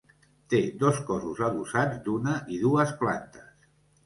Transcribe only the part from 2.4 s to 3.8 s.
i dues plantes.